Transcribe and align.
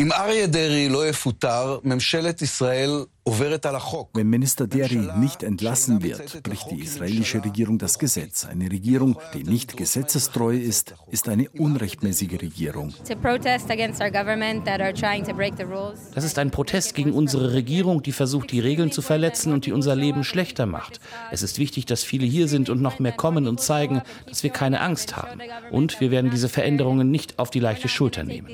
אם 0.00 0.12
אריה 0.12 0.46
דרעי 0.46 0.88
לא 0.88 1.08
יפוטר, 1.08 1.78
ממשלת 1.84 2.42
ישראל 2.42 3.04
Wenn 4.12 4.28
Minister 4.28 4.66
Deri 4.66 5.08
nicht 5.16 5.42
entlassen 5.44 6.02
wird, 6.02 6.42
bricht 6.42 6.70
die 6.70 6.80
israelische 6.80 7.44
Regierung 7.44 7.78
das 7.78 7.98
Gesetz. 7.98 8.44
Eine 8.44 8.70
Regierung, 8.70 9.18
die 9.34 9.44
nicht 9.44 9.76
gesetzestreu 9.76 10.56
ist, 10.56 10.94
ist 11.10 11.28
eine 11.28 11.48
unrechtmäßige 11.50 12.42
Regierung. 12.42 12.92
Das 16.14 16.24
ist 16.24 16.38
ein 16.38 16.50
Protest 16.50 16.94
gegen 16.94 17.12
unsere 17.12 17.52
Regierung, 17.52 18.02
die 18.02 18.12
versucht, 18.12 18.50
die 18.50 18.60
Regeln 18.60 18.90
zu 18.90 19.00
verletzen 19.00 19.52
und 19.52 19.66
die 19.66 19.72
unser 19.72 19.94
Leben 19.94 20.24
schlechter 20.24 20.66
macht. 20.66 20.98
Es 21.30 21.42
ist 21.42 21.58
wichtig, 21.58 21.86
dass 21.86 22.02
viele 22.02 22.26
hier 22.26 22.48
sind 22.48 22.68
und 22.68 22.82
noch 22.82 22.98
mehr 22.98 23.12
kommen 23.12 23.46
und 23.46 23.60
zeigen, 23.60 24.02
dass 24.26 24.42
wir 24.42 24.50
keine 24.50 24.80
Angst 24.80 25.16
haben. 25.16 25.40
Und 25.70 26.00
wir 26.00 26.10
werden 26.10 26.30
diese 26.30 26.48
Veränderungen 26.48 27.10
nicht 27.10 27.38
auf 27.38 27.50
die 27.50 27.60
leichte 27.60 27.88
Schulter 27.88 28.24
nehmen. 28.24 28.48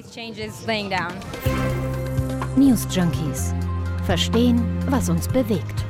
News 2.56 2.86
Junkies 2.90 3.54
Verstehen, 4.06 4.62
was 4.88 5.08
uns 5.08 5.26
bewegt. 5.26 5.84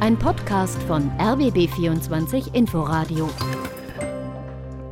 Ein 0.00 0.18
Podcast 0.18 0.82
von 0.84 1.10
RBB24 1.18 2.54
Inforadio. 2.54 3.28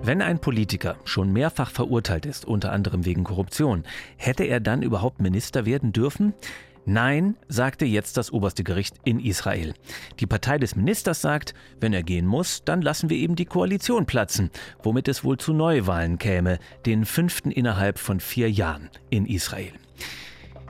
Wenn 0.02 0.20
ein 0.20 0.38
Politiker 0.38 0.96
schon 1.04 1.32
mehrfach 1.32 1.70
verurteilt 1.70 2.26
ist, 2.26 2.44
unter 2.44 2.70
anderem 2.70 3.06
wegen 3.06 3.24
Korruption, 3.24 3.84
hätte 4.18 4.44
er 4.44 4.60
dann 4.60 4.82
überhaupt 4.82 5.22
Minister 5.22 5.64
werden 5.64 5.94
dürfen? 5.94 6.34
Nein, 6.84 7.36
sagte 7.48 7.86
jetzt 7.86 8.18
das 8.18 8.30
oberste 8.30 8.64
Gericht 8.64 8.96
in 9.02 9.18
Israel. 9.18 9.72
Die 10.20 10.26
Partei 10.26 10.58
des 10.58 10.76
Ministers 10.76 11.22
sagt, 11.22 11.54
wenn 11.80 11.94
er 11.94 12.02
gehen 12.02 12.26
muss, 12.26 12.64
dann 12.64 12.82
lassen 12.82 13.08
wir 13.08 13.16
eben 13.16 13.34
die 13.34 13.46
Koalition 13.46 14.04
platzen, 14.04 14.50
womit 14.82 15.08
es 15.08 15.24
wohl 15.24 15.38
zu 15.38 15.54
Neuwahlen 15.54 16.18
käme, 16.18 16.58
den 16.84 17.06
fünften 17.06 17.50
innerhalb 17.50 17.98
von 17.98 18.20
vier 18.20 18.50
Jahren 18.50 18.90
in 19.08 19.24
Israel. 19.24 19.72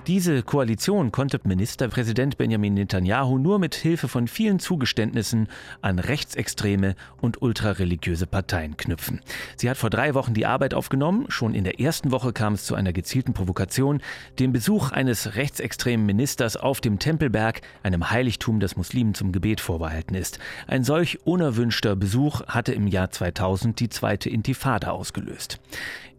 Diese 0.09 0.43
Koalition 0.43 1.13
konnte 1.13 1.39
Ministerpräsident 1.45 2.39
Benjamin 2.39 2.73
Netanyahu 2.73 3.37
nur 3.37 3.59
mit 3.59 3.75
Hilfe 3.75 4.09
von 4.09 4.27
vielen 4.27 4.59
Zugeständnissen 4.59 5.49
an 5.83 5.99
rechtsextreme 5.99 6.95
und 7.21 7.43
ultrareligiöse 7.43 8.27
Parteien 8.27 8.79
knüpfen. 8.79 9.21
Sie 9.57 9.69
hat 9.69 9.77
vor 9.77 9.91
drei 9.91 10.15
Wochen 10.15 10.33
die 10.33 10.47
Arbeit 10.47 10.73
aufgenommen. 10.73 11.27
Schon 11.29 11.53
in 11.53 11.65
der 11.65 11.79
ersten 11.79 12.11
Woche 12.11 12.33
kam 12.33 12.55
es 12.55 12.65
zu 12.65 12.75
einer 12.75 12.95
gezielten 12.95 13.35
Provokation, 13.35 14.01
dem 14.39 14.55
Besuch 14.55 14.93
eines 14.93 15.37
rechtsextremen 15.37 16.07
Ministers 16.07 16.57
auf 16.57 16.81
dem 16.81 16.99
Tempelberg, 16.99 17.61
einem 17.83 18.11
Heiligtum, 18.11 18.61
das 18.61 18.79
Muslimen 18.79 19.13
zum 19.13 19.31
Gebet 19.31 19.61
vorbehalten 19.61 20.15
ist. 20.15 20.39
Ein 20.67 20.85
solch 20.85 21.19
unerwünschter 21.27 21.97
Besuch 21.97 22.47
hatte 22.47 22.73
im 22.73 22.87
Jahr 22.87 23.11
2000 23.11 23.79
die 23.79 23.91
zweite 23.91 24.31
Intifada 24.31 24.91
ausgelöst. 24.91 25.61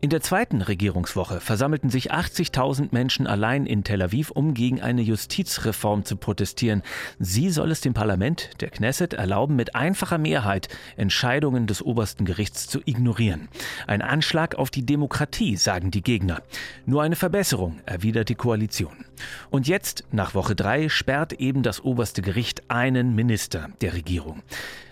In 0.02 0.10
der 0.10 0.22
zweiten 0.22 0.62
Regierungswoche 0.62 1.42
versammelten 1.42 1.90
sich 1.90 2.14
80.000 2.14 2.88
Menschen 2.92 3.28
allein 3.28 3.66
in 3.66 3.84
Tel 3.84 4.02
Aviv, 4.02 4.32
um 4.32 4.54
gegen 4.54 4.80
eine 4.80 5.02
Justizreform 5.02 6.06
zu 6.06 6.16
protestieren. 6.16 6.84
Sie 7.20 7.50
soll 7.50 7.70
es 7.70 7.82
dem 7.82 7.94
Parlament, 7.94 8.62
der 8.62 8.70
Knesset, 8.70 9.14
erlauben, 9.14 9.58
mit 9.58 9.76
einfacher 9.76 10.18
Mehrheit 10.18 10.70
Entscheidungen 10.96 11.68
des 11.68 11.82
obersten 11.82 12.24
Gerichts 12.24 12.68
zu 12.68 12.80
ignorieren. 12.86 13.50
Ein 13.88 14.02
Anschlag 14.02 14.56
auf 14.56 14.70
die 14.70 14.86
Demokratie, 14.86 15.58
sagen 15.58 15.92
die 15.92 16.02
Gegner. 16.02 16.44
Nur 16.86 17.04
eine 17.04 17.18
Verbesserung, 17.18 17.82
erwidert 17.86 18.30
die 18.30 18.36
Koalition. 18.36 19.04
Und 19.50 19.68
jetzt, 19.68 20.06
nach 20.14 20.34
Woche 20.34 20.56
drei, 20.56 20.88
sperrt 20.88 21.34
eben 21.34 21.62
das 21.62 21.84
oberste 21.84 22.22
Gericht 22.22 22.64
einen 22.70 23.16
Minister 23.16 23.68
der 23.82 23.94
Regierung. 23.96 24.44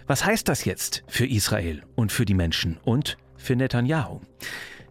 Was 0.05 0.25
heißt 0.25 0.49
das 0.49 0.65
jetzt 0.65 1.05
für 1.07 1.25
Israel 1.25 1.83
und 1.95 2.11
für 2.11 2.25
die 2.25 2.33
Menschen 2.33 2.77
und 2.83 3.17
für 3.37 3.55
Netanyahu? 3.55 4.19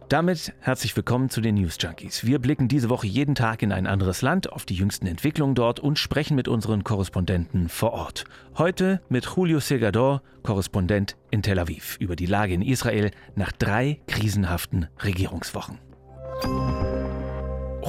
Damit 0.09 0.53
herzlich 0.61 0.95
willkommen 0.95 1.29
zu 1.29 1.41
den 1.41 1.55
News 1.55 1.75
Junkies. 1.81 2.25
Wir 2.25 2.39
blicken 2.39 2.69
diese 2.69 2.89
Woche 2.89 3.07
jeden 3.07 3.35
Tag 3.35 3.61
in 3.61 3.73
ein 3.73 3.85
anderes 3.85 4.21
Land, 4.21 4.49
auf 4.53 4.65
die 4.65 4.75
jüngsten 4.75 5.05
Entwicklungen 5.05 5.53
dort 5.53 5.81
und 5.81 5.99
sprechen 5.99 6.35
mit 6.35 6.47
unseren 6.47 6.85
Korrespondenten 6.85 7.67
vor 7.67 7.91
Ort. 7.91 8.23
Heute 8.57 9.01
mit 9.09 9.25
Julio 9.35 9.59
Segador, 9.59 10.21
Korrespondent 10.43 11.17
in 11.29 11.41
Tel 11.41 11.59
Aviv, 11.59 11.97
über 11.99 12.15
die 12.15 12.25
Lage 12.25 12.53
in 12.53 12.61
Israel 12.61 13.11
nach 13.35 13.51
drei 13.51 13.99
krisenhaften 14.07 14.87
Regierungswochen. 15.03 15.77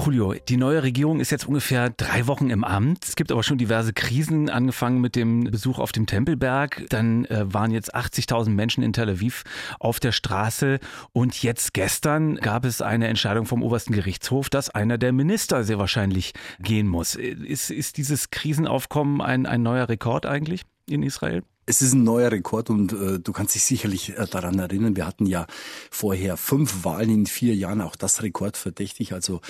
Julio, 0.04 0.34
die 0.48 0.56
neue 0.56 0.82
Regierung 0.82 1.20
ist 1.20 1.30
jetzt 1.30 1.46
ungefähr 1.46 1.90
drei 1.90 2.26
Wochen 2.26 2.50
im 2.50 2.64
Amt. 2.64 3.04
Es 3.04 3.14
gibt 3.14 3.30
aber 3.30 3.42
schon 3.42 3.58
diverse 3.58 3.92
Krisen, 3.92 4.48
angefangen 4.48 5.00
mit 5.00 5.16
dem 5.16 5.44
Besuch 5.44 5.78
auf 5.78 5.92
dem 5.92 6.06
Tempelberg. 6.06 6.86
Dann 6.88 7.24
äh, 7.26 7.52
waren 7.52 7.72
jetzt 7.72 7.94
80.000 7.94 8.50
Menschen 8.50 8.82
in 8.82 8.92
Tel 8.92 9.10
Aviv 9.10 9.44
auf 9.78 10.00
der 10.00 10.12
Straße. 10.12 10.78
Und 11.12 11.42
jetzt 11.42 11.74
gestern 11.74 12.36
gab 12.36 12.64
es 12.64 12.80
eine 12.80 13.08
Entscheidung 13.08 13.44
vom 13.44 13.62
obersten 13.62 13.92
Gerichtshof, 13.92 14.48
dass 14.48 14.70
einer 14.70 14.96
der 14.96 15.12
Minister 15.12 15.62
sehr 15.64 15.78
wahrscheinlich 15.78 16.32
gehen 16.58 16.86
muss. 16.86 17.14
Ist, 17.14 17.70
ist 17.70 17.96
dieses 17.98 18.30
Krisenaufkommen 18.30 19.20
ein, 19.20 19.44
ein 19.44 19.62
neuer 19.62 19.88
Rekord 19.88 20.24
eigentlich 20.24 20.62
in 20.88 21.02
Israel? 21.02 21.42
Es 21.66 21.82
ist 21.82 21.92
ein 21.92 22.02
neuer 22.02 22.32
Rekord 22.32 22.70
und 22.70 22.94
äh, 22.94 23.18
du 23.18 23.32
kannst 23.32 23.54
dich 23.54 23.62
sicherlich 23.62 24.16
äh, 24.16 24.26
daran 24.30 24.58
erinnern, 24.58 24.96
wir 24.96 25.06
hatten 25.06 25.26
ja 25.26 25.46
vorher 25.90 26.38
fünf 26.38 26.86
Wahlen 26.86 27.10
in 27.10 27.26
vier 27.26 27.54
Jahren, 27.54 27.82
auch 27.82 27.94
das 27.94 28.22
rekordverdächtig. 28.22 29.12
Also 29.12 29.42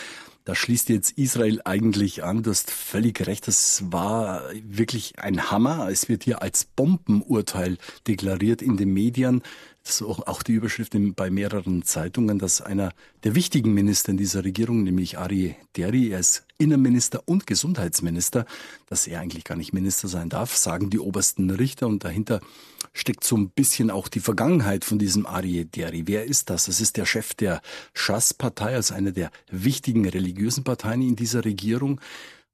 da 0.49 0.55
schließt 0.55 0.89
jetzt 0.89 1.11
Israel 1.19 1.61
eigentlich 1.67 2.25
an. 2.25 2.43
Du 2.43 2.49
hast 2.49 2.71
völlig 2.71 3.27
recht, 3.27 3.47
das 3.47 3.93
war 3.93 4.45
wirklich 4.67 5.19
ein 5.19 5.51
Hammer. 5.51 5.91
Es 5.91 6.09
wird 6.09 6.25
hier 6.25 6.41
als 6.41 6.65
Bombenurteil 6.65 7.77
deklariert 8.07 8.63
in 8.63 8.79
den 8.79 8.95
Medien. 8.95 9.43
Das 9.85 10.01
ist 10.01 10.03
auch 10.03 10.43
die 10.43 10.55
Überschrift 10.55 10.95
bei 11.17 11.29
mehreren 11.29 11.83
Zeitungen, 11.83 12.39
dass 12.39 12.63
einer 12.63 12.95
der 13.25 13.35
wichtigen 13.35 13.75
Minister 13.75 14.11
in 14.11 14.17
dieser 14.17 14.43
Regierung, 14.43 14.85
nämlich 14.85 15.19
Ari 15.19 15.55
Deri, 15.77 16.13
er 16.13 16.21
ist 16.21 16.47
Innenminister 16.57 17.25
und 17.27 17.47
Gesundheitsminister, 17.47 18.47
dass 18.87 19.07
er 19.07 19.21
eigentlich 19.21 19.45
gar 19.45 19.57
nicht 19.57 19.75
Minister 19.75 20.09
sein 20.09 20.31
darf, 20.31 20.57
sagen 20.57 20.89
die 20.89 20.99
obersten 20.99 21.51
Richter. 21.51 21.89
Und 21.89 22.05
dahinter 22.05 22.41
steckt 22.93 23.25
so 23.25 23.37
ein 23.37 23.51
bisschen 23.51 23.91
auch 23.91 24.09
die 24.09 24.21
Vergangenheit 24.21 24.85
von 24.85 24.99
diesem 24.99 25.27
Ari 25.27 25.65
Deri. 25.65 26.05
Wer 26.07 26.25
ist 26.25 26.51
das? 26.51 26.67
Das 26.67 26.81
ist 26.81 26.97
der 26.97 27.07
Chef 27.07 27.35
der 27.35 27.61
Schass-Partei, 27.95 28.75
also 28.75 28.95
eine 28.95 29.13
der 29.13 29.31
wichtigen 29.51 30.09
religiösen 30.09 30.65
Parteien 30.65 31.03
in 31.03 31.17
dieser 31.17 31.45
Regierung. 31.45 32.01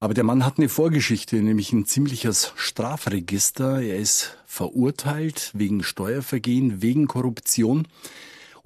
Aber 0.00 0.15
der 0.15 0.25
Mann 0.25 0.44
hat 0.44 0.59
eine 0.59 0.69
Vorgeschichte, 0.69 1.37
nämlich 1.37 1.73
ein 1.73 1.87
ziemliches 1.87 2.53
Strafregister. 2.56 3.81
Er 3.81 3.99
ist 3.99 4.37
verurteilt 4.44 5.50
wegen 5.55 5.83
Steuervergehen, 5.83 6.83
wegen 6.83 7.06
Korruption. 7.06 7.89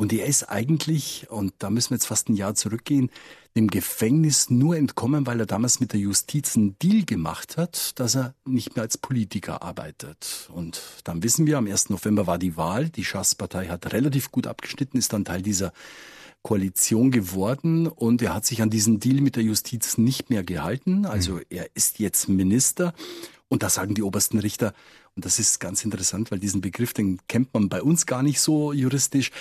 Und 0.01 0.13
er 0.13 0.27
ist 0.27 0.45
eigentlich, 0.45 1.27
und 1.29 1.55
da 1.59 1.71
müssen 1.71 1.91
wir 1.91 1.97
jetzt 1.97 2.07
fast 2.07 2.29
ein 2.29 2.37
Jahr 2.37 2.55
zurückgehen, 2.55 3.11
dem 3.57 3.67
Gefängnis 3.67 4.49
nur 4.49 4.77
entkommen, 4.77 5.27
weil 5.27 5.41
er 5.41 5.47
damals 5.47 5.81
mit 5.81 5.93
der 5.93 5.99
Justiz 5.99 6.57
einen 6.57 6.79
Deal 6.79 7.05
gemacht 7.05 7.57
hat, 7.57 7.99
dass 7.99 8.15
er 8.15 8.33
nicht 8.45 8.77
mehr 8.77 8.85
als 8.85 8.97
Politiker 8.97 9.61
arbeitet. 9.61 10.49
Und 10.53 10.81
dann 11.03 11.25
wissen 11.25 11.47
wir, 11.47 11.59
am 11.59 11.67
1. 11.67 11.91
November 11.91 12.29
war 12.29 12.39
die 12.39 12.57
Wahl. 12.57 12.91
Die 12.91 13.05
Schass-Partei 13.05 13.67
hat 13.67 13.93
relativ 13.93 14.31
gut 14.31 14.47
abgeschnitten, 14.47 14.99
ist 14.99 15.13
dann 15.13 15.25
Teil 15.25 15.43
dieser 15.43 15.73
Koalition 16.43 17.11
geworden 17.11 17.89
und 17.89 18.23
er 18.23 18.35
hat 18.35 18.47
sich 18.47 18.63
an 18.63 18.71
diesen 18.71 19.01
Deal 19.01 19.21
mit 19.21 19.35
der 19.35 19.43
Justiz 19.43 19.99
nicht 19.99 20.31
mehr 20.31 20.45
gehalten. 20.45 21.07
Also 21.07 21.35
mhm. 21.35 21.43
er 21.51 21.67
ist 21.75 21.99
jetzt 21.99 22.29
Minister 22.29 22.95
und 23.49 23.65
da 23.65 23.69
sagen 23.69 23.95
die 23.95 24.05
obersten 24.05 24.39
Richter, 24.39 24.75
und 25.17 25.25
das 25.25 25.41
ist 25.41 25.59
ganz 25.59 25.85
interessant, 25.85 26.31
weil 26.31 26.39
diesen 26.39 26.61
Begriff, 26.61 26.93
den 26.93 27.19
kennt 27.27 27.53
man 27.53 27.69
bei 27.69 27.83
uns 27.83 28.07
gar 28.07 28.23
nicht 28.23 28.41
so 28.41 28.73
juristisch, 28.73 29.33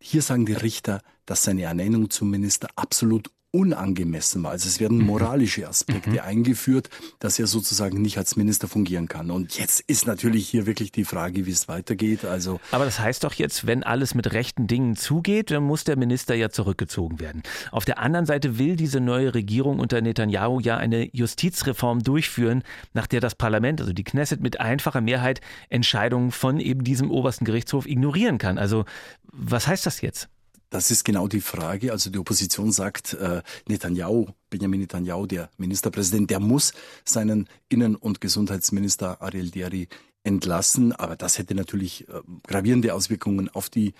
hier 0.00 0.22
sagen 0.22 0.46
die 0.46 0.52
Richter, 0.52 1.00
dass 1.26 1.44
seine 1.44 1.62
Ernennung 1.62 2.10
zum 2.10 2.30
Minister 2.30 2.68
absolut 2.76 3.30
unangemessen 3.56 4.42
war. 4.42 4.50
Also 4.50 4.68
es 4.68 4.80
werden 4.80 4.98
mhm. 4.98 5.06
moralische 5.06 5.66
Aspekte 5.66 6.10
mhm. 6.10 6.18
eingeführt, 6.18 6.90
dass 7.20 7.38
er 7.38 7.46
sozusagen 7.46 8.02
nicht 8.02 8.18
als 8.18 8.36
Minister 8.36 8.68
fungieren 8.68 9.08
kann. 9.08 9.30
Und 9.30 9.58
jetzt 9.58 9.80
ist 9.80 10.06
natürlich 10.06 10.46
hier 10.46 10.66
wirklich 10.66 10.92
die 10.92 11.04
Frage, 11.04 11.46
wie 11.46 11.52
es 11.52 11.66
weitergeht. 11.66 12.26
Also 12.26 12.60
Aber 12.70 12.84
das 12.84 13.00
heißt 13.00 13.24
doch 13.24 13.32
jetzt, 13.32 13.66
wenn 13.66 13.82
alles 13.82 14.14
mit 14.14 14.32
rechten 14.32 14.66
Dingen 14.66 14.94
zugeht, 14.94 15.50
dann 15.50 15.62
muss 15.62 15.84
der 15.84 15.96
Minister 15.96 16.34
ja 16.34 16.50
zurückgezogen 16.50 17.18
werden. 17.18 17.42
Auf 17.70 17.86
der 17.86 17.98
anderen 17.98 18.26
Seite 18.26 18.58
will 18.58 18.76
diese 18.76 19.00
neue 19.00 19.32
Regierung 19.32 19.78
unter 19.78 20.02
Netanyahu 20.02 20.60
ja 20.60 20.76
eine 20.76 21.08
Justizreform 21.16 22.02
durchführen, 22.02 22.62
nach 22.92 23.06
der 23.06 23.20
das 23.20 23.34
Parlament, 23.34 23.80
also 23.80 23.94
die 23.94 24.04
Knesset 24.04 24.42
mit 24.42 24.60
einfacher 24.60 25.00
Mehrheit 25.00 25.40
Entscheidungen 25.70 26.30
von 26.30 26.60
eben 26.60 26.84
diesem 26.84 27.10
obersten 27.10 27.46
Gerichtshof 27.46 27.86
ignorieren 27.86 28.36
kann. 28.36 28.58
Also 28.58 28.84
was 29.32 29.66
heißt 29.66 29.86
das 29.86 30.02
jetzt? 30.02 30.28
Das 30.70 30.90
ist 30.90 31.04
genau 31.04 31.28
die 31.28 31.40
Frage. 31.40 31.92
Also 31.92 32.10
die 32.10 32.18
Opposition 32.18 32.72
sagt, 32.72 33.14
äh, 33.14 33.42
Netanyahu, 33.68 34.26
Benjamin 34.50 34.80
Netanyahu, 34.80 35.26
der 35.26 35.50
Ministerpräsident, 35.58 36.30
der 36.30 36.40
muss 36.40 36.72
seinen 37.04 37.48
Innen- 37.68 37.96
und 37.96 38.20
Gesundheitsminister 38.20 39.22
Ariel 39.22 39.50
Deri 39.50 39.88
entlassen. 40.24 40.92
Aber 40.92 41.16
das 41.16 41.38
hätte 41.38 41.54
natürlich 41.54 42.08
äh, 42.08 42.20
gravierende 42.46 42.94
Auswirkungen 42.94 43.48
auf 43.48 43.70
die 43.70 43.94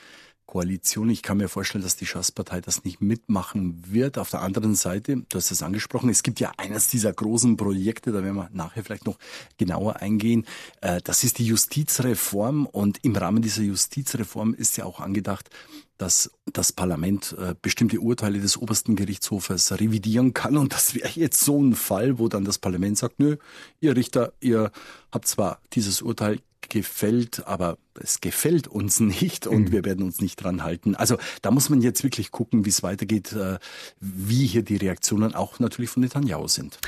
Koalition. 0.47 1.11
Ich 1.11 1.23
kann 1.23 1.39
mir 1.39 1.49
vorstellen, 1.49 1.83
dass 1.83 1.97
die 1.97 2.07
Schasspartei 2.07 2.61
das 2.61 2.85
nicht 2.85 3.01
mitmachen 3.01 3.93
wird. 3.93 4.17
Auf 4.17 4.31
der 4.31 4.43
anderen 4.43 4.77
Seite, 4.77 5.25
du 5.29 5.39
hast 5.39 5.51
es 5.51 5.63
angesprochen, 5.63 6.09
es 6.09 6.23
gibt 6.23 6.39
ja 6.39 6.53
eines 6.57 6.89
dieser 6.89 7.13
großen 7.13 7.57
Projekte, 7.57 8.13
da 8.13 8.23
werden 8.23 8.37
wir 8.37 8.49
nachher 8.53 8.85
vielleicht 8.85 9.07
noch 9.07 9.19
genauer 9.59 9.97
eingehen. 9.97 10.47
Äh, 10.81 11.01
das 11.03 11.25
ist 11.25 11.39
die 11.39 11.47
Justizreform 11.47 12.67
und 12.67 13.05
im 13.05 13.17
Rahmen 13.17 13.43
dieser 13.43 13.63
Justizreform 13.63 14.55
ist 14.55 14.77
ja 14.77 14.85
auch 14.85 15.01
angedacht, 15.01 15.51
dass 15.99 16.31
das 16.53 16.73
Parlament 16.73 17.35
äh, 17.39 17.55
bestimmte 17.61 18.01
Urteile 18.01 18.41
des 18.41 18.57
obersten 18.57 18.97
Gerichtshofes 18.97 19.73
revidieren 19.81 20.35
kann. 20.35 20.57
Und 20.57 20.73
das 20.73 20.95
wäre 20.95 21.11
jetzt 21.15 21.41
so 21.43 21.61
ein 21.63 21.75
Fall, 21.75 22.19
wo 22.19 22.29
dann 22.29 22.45
das 22.45 22.59
Parlament 22.59 22.99
sagt, 22.99 23.19
nö, 23.19 23.37
ihr 23.81 23.97
Richter, 23.97 24.33
ihr 24.41 24.71
habt 25.11 25.27
zwar 25.27 25.61
dieses 25.73 26.03
Urteil 26.03 26.41
gefällt, 26.69 27.47
aber 27.47 27.79
es 28.01 28.21
gefällt 28.21 28.69
uns 28.69 29.01
nicht 29.01 29.47
und 29.47 29.69
mhm. 29.69 29.73
wir 29.73 29.85
werden 29.85 30.05
uns 30.05 30.21
nicht 30.21 30.37
dran 30.37 30.63
halten. 30.63 30.95
Also 30.95 31.17
da 31.43 31.51
muss 31.51 31.69
man 31.69 31.81
jetzt 31.83 32.03
wirklich 32.05 32.31
gucken, 32.31 32.65
wie 32.65 32.71
es 32.71 32.83
weitergeht, 32.83 33.33
äh, 33.33 33.59
wie 34.01 34.47
hier 34.47 34.63
die 34.63 34.77
Reaktionen 34.77 35.35
auch 35.35 35.59
natürlich 35.59 35.91
von 35.91 36.03
Netanyahu 36.03 36.49
sind. 36.49 36.79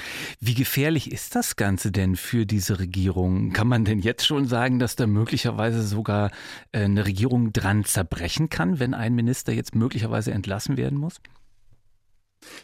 Wie 0.41 0.55
gefährlich 0.55 1.11
ist 1.13 1.35
das 1.35 1.57
Ganze 1.57 1.93
denn 1.93 2.17
für 2.17 2.47
diese 2.47 2.79
Regierung? 2.79 3.53
Kann 3.53 3.69
man 3.69 3.85
denn 3.85 4.01
jetzt 4.01 4.27
schon 4.27 4.47
sagen, 4.47 4.79
dass 4.79 4.97
da 4.97 5.07
möglicherweise 5.07 5.83
sogar 5.87 6.31
äh, 6.73 6.81
eine 6.81 7.07
Regierung 7.07 7.53
dran 7.53 7.85
zerbrechen 7.85 8.51
kann, 8.51 8.79
wenn 8.79 8.95
ein 8.95 9.15
Minister 9.15 9.53
jetzt 9.53 9.75
möglicherweise 9.75 10.33
entlassen 10.33 10.77
werden 10.77 10.99
muss? 10.99 11.21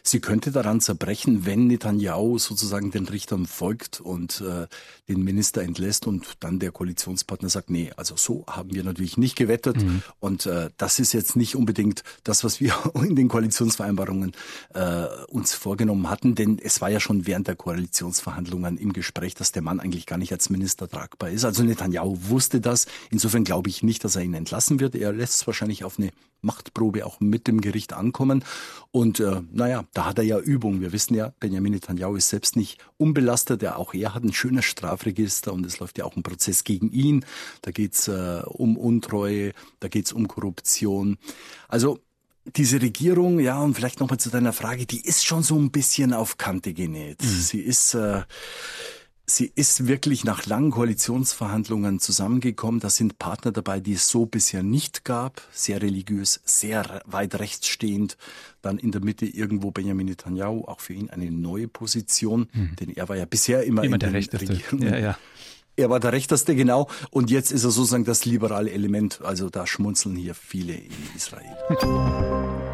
Sie 0.03 0.19
könnte 0.19 0.51
daran 0.51 0.81
zerbrechen, 0.81 1.45
wenn 1.45 1.67
Netanyahu 1.67 2.37
sozusagen 2.37 2.91
den 2.91 3.07
Richtern 3.07 3.45
folgt 3.45 3.99
und 3.99 4.41
äh, 4.41 4.67
den 5.07 5.23
Minister 5.23 5.61
entlässt 5.61 6.07
und 6.07 6.25
dann 6.39 6.59
der 6.59 6.71
Koalitionspartner 6.71 7.49
sagt, 7.49 7.69
nee, 7.69 7.91
also 7.97 8.15
so 8.15 8.45
haben 8.47 8.73
wir 8.73 8.83
natürlich 8.83 9.17
nicht 9.17 9.35
gewettet 9.35 9.77
mhm. 9.77 10.01
und 10.19 10.45
äh, 10.45 10.69
das 10.77 10.99
ist 10.99 11.13
jetzt 11.13 11.35
nicht 11.35 11.55
unbedingt 11.55 12.03
das, 12.23 12.43
was 12.43 12.59
wir 12.59 12.73
in 12.95 13.15
den 13.15 13.27
Koalitionsvereinbarungen 13.27 14.33
äh, 14.73 15.05
uns 15.27 15.53
vorgenommen 15.53 16.09
hatten, 16.09 16.35
denn 16.35 16.59
es 16.59 16.81
war 16.81 16.89
ja 16.89 16.99
schon 16.99 17.27
während 17.27 17.47
der 17.47 17.55
Koalitionsverhandlungen 17.55 18.77
im 18.77 18.93
Gespräch, 18.93 19.35
dass 19.35 19.51
der 19.51 19.61
Mann 19.61 19.79
eigentlich 19.79 20.05
gar 20.05 20.17
nicht 20.17 20.31
als 20.31 20.49
Minister 20.49 20.87
tragbar 20.87 21.29
ist. 21.29 21.45
Also 21.45 21.63
Netanyahu 21.63 22.17
wusste 22.29 22.61
das. 22.61 22.85
Insofern 23.09 23.43
glaube 23.43 23.69
ich 23.69 23.83
nicht, 23.83 24.03
dass 24.03 24.15
er 24.15 24.23
ihn 24.23 24.33
entlassen 24.33 24.79
wird. 24.79 24.95
Er 24.95 25.13
lässt 25.13 25.41
es 25.41 25.47
wahrscheinlich 25.47 25.83
auf 25.83 25.99
eine 25.99 26.11
Machtprobe 26.45 27.05
auch 27.05 27.19
mit 27.19 27.47
dem 27.47 27.59
Gericht 27.59 27.93
ankommen 27.93 28.43
und 28.91 29.19
äh, 29.19 29.41
naja, 29.51 29.83
da 29.93 30.05
hat 30.05 30.19
er 30.19 30.23
ja 30.23 30.39
Übung. 30.39 30.79
Wir 30.79 30.93
wissen 30.93 31.15
ja, 31.15 31.33
Benjamin 31.41 31.73
Netanyahu 31.73 32.15
ist 32.15 32.29
selbst 32.29 32.55
nicht 32.55 32.79
unbelastet. 32.97 33.61
Ja, 33.61 33.75
auch 33.75 33.93
er 33.93 34.15
hat 34.15 34.23
ein 34.23 34.31
schönes 34.31 34.63
Strafregister 34.63 35.51
und 35.51 35.65
es 35.65 35.79
läuft 35.79 35.97
ja 35.97 36.05
auch 36.05 36.15
ein 36.15 36.23
Prozess 36.23 36.63
gegen 36.63 36.91
ihn. 36.91 37.25
Da 37.61 37.71
geht's 37.71 38.07
äh, 38.07 38.41
um 38.45 38.77
Untreue, 38.77 39.51
da 39.81 39.89
geht's 39.89 40.13
um 40.13 40.29
Korruption. 40.29 41.17
Also 41.67 41.99
diese 42.55 42.81
Regierung, 42.81 43.39
ja, 43.39 43.59
und 43.59 43.73
vielleicht 43.73 43.99
nochmal 43.99 44.19
zu 44.19 44.29
deiner 44.29 44.53
Frage, 44.53 44.85
die 44.85 45.01
ist 45.01 45.25
schon 45.25 45.41
so 45.41 45.57
ein 45.57 45.71
bisschen 45.71 46.13
auf 46.13 46.37
Kante 46.37 46.73
genäht. 46.73 47.21
Mhm. 47.23 47.27
Sie 47.27 47.59
ist 47.59 47.95
äh, 47.95 48.21
Sie 49.27 49.51
ist 49.55 49.87
wirklich 49.87 50.23
nach 50.23 50.45
langen 50.45 50.69
Koalitionsverhandlungen 50.69 51.99
zusammengekommen. 51.99 52.79
Da 52.79 52.91
sind 52.91 53.17
Partner 53.17 53.51
dabei, 53.51 53.79
die 53.79 53.93
es 53.93 54.07
so 54.07 54.27
bisher 54.27 54.61
nicht 54.61 55.03
gab. 55.03 55.41
Sehr 55.51 55.81
religiös, 55.81 56.41
sehr 56.45 57.01
weit 57.05 57.39
rechts 57.39 57.67
stehend. 57.67 58.17
Dann 58.61 58.77
in 58.77 58.91
der 58.91 59.01
Mitte 59.01 59.25
irgendwo 59.25 59.71
Benjamin 59.71 60.07
Netanyahu, 60.07 60.65
auch 60.65 60.79
für 60.79 60.93
ihn 60.93 61.09
eine 61.09 61.31
neue 61.31 61.67
Position, 61.67 62.49
mhm. 62.53 62.75
denn 62.75 62.89
er 62.91 63.09
war 63.09 63.15
ja 63.15 63.25
bisher 63.25 63.63
immer, 63.63 63.83
immer 63.83 63.95
in 63.95 63.99
der 63.99 64.13
Rechteste. 64.13 64.61
Ja, 64.77 64.97
ja. 64.97 65.17
Er 65.75 65.89
war 65.89 65.99
der 65.99 66.13
Rechteste, 66.13 66.55
genau. 66.55 66.87
Und 67.09 67.29
jetzt 67.29 67.51
ist 67.51 67.63
er 67.63 67.71
sozusagen 67.71 68.05
das 68.05 68.25
liberale 68.25 68.71
Element. 68.71 69.21
Also 69.23 69.49
da 69.49 69.67
schmunzeln 69.67 70.15
hier 70.15 70.35
viele 70.35 70.73
in 70.73 70.91
Israel. 71.15 71.55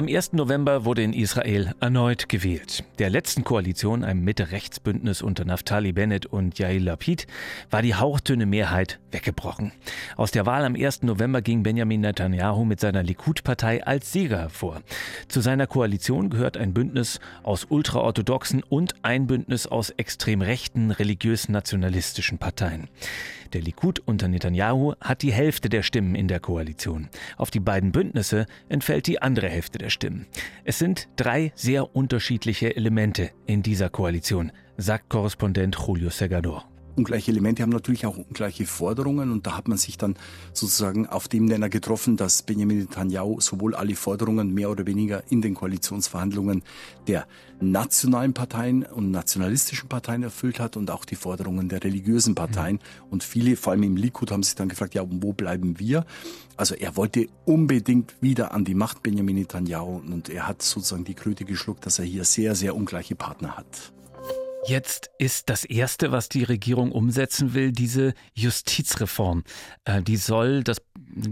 Am 0.00 0.08
1. 0.08 0.32
November 0.32 0.86
wurde 0.86 1.02
in 1.02 1.12
Israel 1.12 1.74
erneut 1.78 2.30
gewählt. 2.30 2.84
Der 2.98 3.10
letzten 3.10 3.44
Koalition, 3.44 4.02
einem 4.02 4.24
Mitte-Rechts-Bündnis 4.24 5.20
unter 5.20 5.44
Naftali 5.44 5.92
Bennett 5.92 6.24
und 6.24 6.58
Yair 6.58 6.80
Lapid, 6.80 7.26
war 7.68 7.82
die 7.82 7.94
hauchdünne 7.94 8.46
Mehrheit 8.46 8.98
weggebrochen. 9.12 9.72
Aus 10.16 10.30
der 10.30 10.46
Wahl 10.46 10.64
am 10.64 10.74
1. 10.74 11.02
November 11.02 11.42
ging 11.42 11.62
Benjamin 11.62 12.00
Netanyahu 12.00 12.64
mit 12.64 12.80
seiner 12.80 13.02
Likud-Partei 13.02 13.84
als 13.84 14.12
Sieger 14.12 14.38
hervor. 14.38 14.82
Zu 15.28 15.40
seiner 15.40 15.66
Koalition 15.66 16.30
gehört 16.30 16.56
ein 16.56 16.74
Bündnis 16.74 17.20
aus 17.42 17.66
ultraorthodoxen 17.68 18.62
und 18.62 18.94
ein 19.02 19.26
Bündnis 19.26 19.66
aus 19.66 19.90
extrem 19.90 20.42
rechten 20.42 20.90
religiös-nationalistischen 20.90 22.38
Parteien. 22.38 22.88
Der 23.52 23.60
Likud 23.60 24.00
unter 24.04 24.28
Netanyahu 24.28 24.94
hat 25.00 25.22
die 25.22 25.32
Hälfte 25.32 25.68
der 25.68 25.82
Stimmen 25.82 26.14
in 26.14 26.28
der 26.28 26.38
Koalition. 26.38 27.08
Auf 27.36 27.50
die 27.50 27.58
beiden 27.60 27.90
Bündnisse 27.90 28.46
entfällt 28.68 29.06
die 29.08 29.20
andere 29.20 29.48
Hälfte 29.48 29.78
der 29.78 29.90
Stimmen. 29.90 30.26
Es 30.64 30.78
sind 30.78 31.08
drei 31.16 31.52
sehr 31.56 31.96
unterschiedliche 31.96 32.76
Elemente 32.76 33.30
in 33.46 33.62
dieser 33.62 33.90
Koalition, 33.90 34.52
sagt 34.76 35.08
Korrespondent 35.08 35.76
Julio 35.86 36.10
Segador 36.10 36.69
ungleiche 37.00 37.30
Elemente 37.30 37.62
haben 37.62 37.70
natürlich 37.70 38.04
auch 38.04 38.18
ungleiche 38.18 38.66
Forderungen 38.66 39.32
und 39.32 39.46
da 39.46 39.56
hat 39.56 39.68
man 39.68 39.78
sich 39.78 39.96
dann 39.96 40.16
sozusagen 40.52 41.06
auf 41.06 41.28
dem 41.28 41.46
Nenner 41.46 41.70
getroffen, 41.70 42.18
dass 42.18 42.42
Benjamin 42.42 42.80
Netanyahu 42.80 43.40
sowohl 43.40 43.74
alle 43.74 43.96
Forderungen 43.96 44.52
mehr 44.52 44.70
oder 44.70 44.84
weniger 44.84 45.22
in 45.30 45.40
den 45.40 45.54
Koalitionsverhandlungen 45.54 46.62
der 47.06 47.26
nationalen 47.58 48.34
Parteien 48.34 48.82
und 48.82 49.10
nationalistischen 49.10 49.88
Parteien 49.88 50.22
erfüllt 50.22 50.60
hat 50.60 50.76
und 50.76 50.90
auch 50.90 51.06
die 51.06 51.16
Forderungen 51.16 51.70
der 51.70 51.82
religiösen 51.82 52.34
Parteien. 52.34 52.76
Mhm. 52.76 53.12
Und 53.12 53.24
viele, 53.24 53.56
vor 53.56 53.72
allem 53.72 53.82
im 53.82 53.96
Likud, 53.96 54.30
haben 54.30 54.42
sich 54.42 54.54
dann 54.54 54.68
gefragt, 54.68 54.94
ja, 54.94 55.02
wo 55.08 55.32
bleiben 55.32 55.78
wir? 55.78 56.04
Also 56.58 56.74
er 56.74 56.96
wollte 56.96 57.28
unbedingt 57.46 58.14
wieder 58.20 58.52
an 58.52 58.66
die 58.66 58.74
Macht 58.74 59.02
Benjamin 59.02 59.36
Netanyahu 59.36 60.02
und 60.06 60.28
er 60.28 60.46
hat 60.46 60.60
sozusagen 60.60 61.04
die 61.04 61.14
Kröte 61.14 61.46
geschluckt, 61.46 61.86
dass 61.86 61.98
er 61.98 62.04
hier 62.04 62.24
sehr, 62.24 62.54
sehr 62.54 62.76
ungleiche 62.76 63.14
Partner 63.14 63.56
hat. 63.56 63.92
Jetzt 64.66 65.10
ist 65.16 65.48
das 65.48 65.64
Erste, 65.64 66.12
was 66.12 66.28
die 66.28 66.44
Regierung 66.44 66.92
umsetzen 66.92 67.54
will, 67.54 67.72
diese 67.72 68.12
Justizreform. 68.34 69.42
Äh, 69.84 70.02
die 70.02 70.16
soll 70.16 70.62
das, 70.62 70.82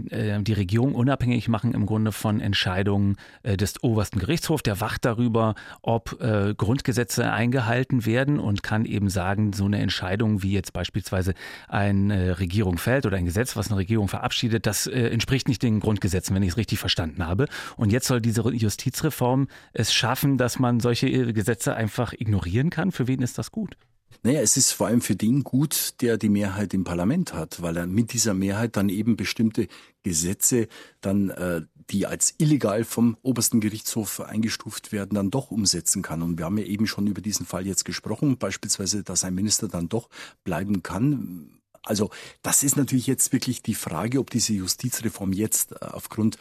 äh, 0.09 0.41
die 0.41 0.53
Regierung 0.53 0.95
unabhängig 0.95 1.47
machen 1.47 1.75
im 1.75 1.85
Grunde 1.85 2.11
von 2.11 2.39
Entscheidungen 2.41 3.17
äh, 3.43 3.55
des 3.55 3.83
obersten 3.83 4.17
Gerichtshofs. 4.17 4.63
Der 4.63 4.81
wacht 4.81 5.05
darüber, 5.05 5.55
ob 5.81 6.17
Grundgesetze 6.19 7.31
eingehalten 7.31 8.05
werden 8.05 8.39
und 8.39 8.63
kann 8.63 8.85
eben 8.85 9.09
sagen, 9.09 9.53
so 9.53 9.65
eine 9.65 9.79
Entscheidung 9.79 10.43
wie 10.43 10.51
jetzt 10.51 10.73
beispielsweise 10.73 11.33
eine 11.67 12.39
Regierung 12.39 12.77
fällt 12.77 13.05
oder 13.05 13.17
ein 13.17 13.25
Gesetz, 13.25 13.55
was 13.55 13.67
eine 13.67 13.77
Regierung 13.77 14.07
verabschiedet, 14.07 14.65
das 14.65 14.87
entspricht 14.87 15.47
nicht 15.47 15.61
den 15.61 15.79
Grundgesetzen, 15.79 16.35
wenn 16.35 16.43
ich 16.43 16.49
es 16.49 16.57
richtig 16.57 16.79
verstanden 16.79 17.25
habe. 17.25 17.47
Und 17.77 17.91
jetzt 17.91 18.07
soll 18.07 18.21
diese 18.21 18.41
Justizreform 18.49 19.47
es 19.73 19.93
schaffen, 19.93 20.37
dass 20.37 20.59
man 20.59 20.79
solche 20.79 21.33
Gesetze 21.33 21.75
einfach 21.75 22.13
ignorieren 22.13 22.69
kann. 22.69 22.91
Für 22.91 23.07
wen 23.07 23.18
wen 23.19 23.23
ist 23.23 23.37
das 23.37 23.51
gut? 23.51 23.77
Naja, 24.23 24.41
es 24.41 24.57
ist 24.57 24.71
vor 24.71 24.87
allem 24.87 25.01
für 25.01 25.15
den 25.15 25.43
gut, 25.43 26.01
der 26.01 26.17
die 26.17 26.29
Mehrheit 26.29 26.73
im 26.73 26.83
Parlament 26.83 27.33
hat, 27.33 27.61
weil 27.61 27.77
er 27.77 27.85
mit 27.85 28.11
dieser 28.11 28.33
Mehrheit 28.33 28.75
dann 28.75 28.89
eben 28.89 29.15
bestimmte 29.15 29.67
Gesetze 30.03 30.67
dann, 31.01 31.29
äh, 31.29 31.61
die 31.89 32.05
als 32.05 32.33
illegal 32.37 32.83
vom 32.83 33.17
obersten 33.21 33.61
Gerichtshof 33.61 34.19
eingestuft 34.21 34.91
werden, 34.91 35.15
dann 35.15 35.31
doch 35.31 35.51
umsetzen 35.51 36.01
kann. 36.01 36.21
Und 36.21 36.37
wir 36.37 36.45
haben 36.45 36.57
ja 36.57 36.65
eben 36.65 36.87
schon 36.87 37.07
über 37.07 37.21
diesen 37.21 37.45
Fall 37.45 37.65
jetzt 37.67 37.85
gesprochen, 37.85 38.37
beispielsweise, 38.37 39.03
dass 39.03 39.23
ein 39.23 39.35
Minister 39.35 39.67
dann 39.67 39.89
doch 39.89 40.09
bleiben 40.43 40.81
kann, 40.83 41.59
also 41.83 42.09
das 42.41 42.63
ist 42.63 42.77
natürlich 42.77 43.07
jetzt 43.07 43.33
wirklich 43.33 43.63
die 43.63 43.73
Frage, 43.73 44.19
ob 44.19 44.29
diese 44.29 44.53
Justizreform 44.53 45.33
jetzt 45.33 45.71
äh, 45.71 45.85
aufgrund 45.85 46.37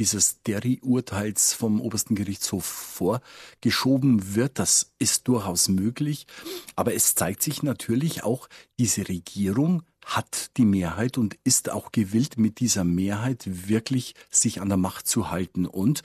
dieses 0.00 0.42
Derry-Urteils 0.42 1.52
vom 1.52 1.80
obersten 1.80 2.14
Gerichtshof 2.14 2.64
vorgeschoben 2.64 4.34
wird. 4.34 4.58
Das 4.58 4.92
ist 4.98 5.28
durchaus 5.28 5.68
möglich. 5.68 6.26
Aber 6.74 6.94
es 6.94 7.14
zeigt 7.14 7.42
sich 7.42 7.62
natürlich 7.62 8.24
auch, 8.24 8.48
diese 8.78 9.06
Regierung 9.08 9.82
hat 10.04 10.56
die 10.56 10.64
Mehrheit 10.64 11.18
und 11.18 11.36
ist 11.44 11.70
auch 11.70 11.92
gewillt, 11.92 12.38
mit 12.38 12.58
dieser 12.58 12.82
Mehrheit 12.82 13.68
wirklich 13.68 14.14
sich 14.30 14.60
an 14.60 14.68
der 14.68 14.78
Macht 14.78 15.06
zu 15.06 15.30
halten. 15.30 15.66
Und 15.66 16.02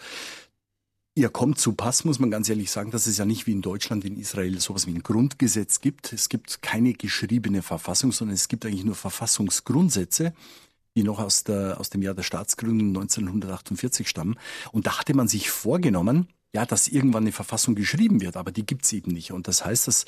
Ihr 1.18 1.30
kommt 1.30 1.58
zu 1.58 1.72
Pass, 1.72 2.04
muss 2.04 2.20
man 2.20 2.30
ganz 2.30 2.50
ehrlich 2.50 2.70
sagen, 2.70 2.92
dass 2.92 3.08
es 3.08 3.18
ja 3.18 3.24
nicht 3.24 3.48
wie 3.48 3.54
in 3.54 3.62
Deutschland, 3.62 4.04
in 4.04 4.18
Israel 4.18 4.60
sowas 4.60 4.86
wie 4.86 4.92
ein 4.92 5.02
Grundgesetz 5.02 5.80
gibt. 5.80 6.12
Es 6.12 6.28
gibt 6.28 6.62
keine 6.62 6.92
geschriebene 6.92 7.62
Verfassung, 7.62 8.12
sondern 8.12 8.36
es 8.36 8.50
gibt 8.50 8.66
eigentlich 8.66 8.84
nur 8.84 8.96
Verfassungsgrundsätze, 8.96 10.34
die 10.96 11.04
noch 11.04 11.20
aus, 11.20 11.44
der, 11.44 11.80
aus 11.80 11.90
dem 11.90 12.02
Jahr 12.02 12.14
der 12.14 12.24
Staatsgründung 12.24 12.90
1948 12.90 14.08
stammen. 14.08 14.36
Und 14.72 14.88
da 14.88 15.00
hatte 15.00 15.14
man 15.14 15.28
sich 15.28 15.50
vorgenommen, 15.50 16.28
ja, 16.54 16.66
dass 16.66 16.88
irgendwann 16.88 17.24
eine 17.24 17.34
Verfassung 17.34 17.75
geschrieben 17.75 18.22
wird, 18.22 18.38
aber 18.38 18.52
die 18.52 18.66
gibt's 18.66 18.94
eben 18.94 19.12
nicht. 19.12 19.34
Und 19.34 19.48
das 19.48 19.66
heißt, 19.66 19.88
dass 19.88 20.06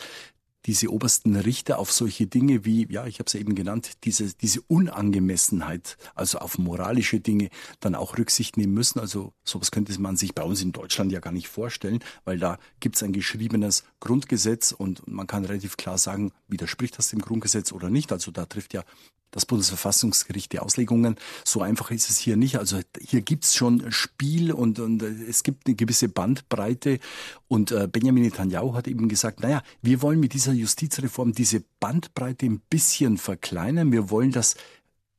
diese 0.65 0.91
obersten 0.91 1.35
Richter 1.35 1.79
auf 1.79 1.91
solche 1.91 2.27
Dinge 2.27 2.65
wie, 2.65 2.91
ja, 2.91 3.05
ich 3.05 3.19
habe 3.19 3.27
es 3.27 3.35
eben 3.35 3.55
genannt, 3.55 3.91
diese, 4.03 4.33
diese 4.33 4.61
Unangemessenheit, 4.61 5.97
also 6.13 6.39
auf 6.39 6.57
moralische 6.57 7.21
Dinge 7.21 7.49
dann 7.79 7.95
auch 7.95 8.17
Rücksicht 8.17 8.57
nehmen 8.57 8.73
müssen. 8.73 8.99
Also 8.99 9.33
sowas 9.45 9.71
könnte 9.71 9.99
man 10.01 10.17
sich 10.17 10.35
bei 10.35 10.43
uns 10.43 10.61
in 10.61 10.73
Deutschland 10.73 11.11
ja 11.11 11.21
gar 11.21 11.31
nicht 11.31 11.47
vorstellen, 11.47 11.99
weil 12.25 12.37
da 12.37 12.59
gibt 12.81 12.97
es 12.97 13.03
ein 13.03 13.13
geschriebenes 13.13 13.83
Grundgesetz 14.01 14.73
und 14.73 15.07
man 15.07 15.27
kann 15.27 15.45
relativ 15.45 15.77
klar 15.77 15.97
sagen, 15.97 16.31
widerspricht 16.49 16.97
das 16.97 17.09
dem 17.09 17.19
Grundgesetz 17.19 17.71
oder 17.71 17.89
nicht. 17.89 18.11
Also 18.11 18.31
da 18.31 18.45
trifft 18.45 18.73
ja 18.73 18.83
das 19.31 19.45
Bundesverfassungsgericht 19.45 20.51
die 20.53 20.59
Auslegungen. 20.59 21.15
So 21.43 21.61
einfach 21.61 21.91
ist 21.91 22.09
es 22.09 22.17
hier 22.17 22.37
nicht. 22.37 22.57
Also 22.57 22.79
hier 22.99 23.21
gibt's 23.21 23.55
schon 23.55 23.91
Spiel 23.91 24.51
und, 24.51 24.79
und 24.79 25.01
es 25.01 25.43
gibt 25.43 25.67
eine 25.67 25.75
gewisse 25.75 26.09
Bandbreite. 26.09 26.99
Und 27.47 27.71
äh, 27.71 27.87
Benjamin 27.91 28.23
Netanyahu 28.23 28.73
hat 28.73 28.87
eben 28.87 29.09
gesagt, 29.09 29.41
naja, 29.41 29.61
wir 29.81 30.01
wollen 30.01 30.19
mit 30.19 30.33
dieser 30.33 30.53
Justizreform 30.53 31.33
diese 31.33 31.63
Bandbreite 31.79 32.45
ein 32.45 32.61
bisschen 32.69 33.17
verkleinern. 33.17 33.91
Wir 33.91 34.09
wollen, 34.09 34.31
dass 34.31 34.55